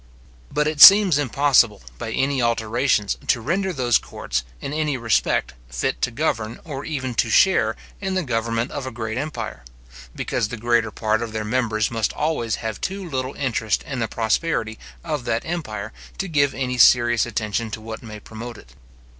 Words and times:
But 0.51 0.67
it 0.67 0.81
seems 0.81 1.19
impossible, 1.19 1.83
by 1.99 2.11
any 2.11 2.41
alterations, 2.41 3.17
to 3.27 3.39
render 3.39 3.71
those 3.71 3.99
courts, 3.99 4.43
in 4.59 4.73
any 4.73 4.97
respect, 4.97 5.53
fit 5.69 6.01
to 6.01 6.09
govern, 6.09 6.59
or 6.63 6.83
even 6.83 7.13
to 7.13 7.29
share 7.29 7.75
in 7.99 8.15
the 8.15 8.23
government 8.23 8.71
of 8.71 8.87
a 8.87 8.91
great 8.91 9.19
empire; 9.19 9.63
because 10.15 10.47
the 10.47 10.57
greater 10.57 10.89
part 10.89 11.21
of 11.21 11.33
their 11.33 11.45
members 11.45 11.91
must 11.91 12.13
always 12.13 12.55
have 12.65 12.81
too 12.81 13.07
little 13.07 13.35
interest 13.35 13.83
in 13.83 13.99
the 13.99 14.07
prosperity 14.07 14.79
of 15.03 15.25
that 15.25 15.45
empire, 15.45 15.93
to 16.17 16.27
give 16.27 16.55
any 16.55 16.79
serious 16.79 17.27
attention 17.27 17.69
to 17.69 17.79
what 17.79 18.01
may 18.01 18.19
promote 18.19 18.57
it. 18.57 18.71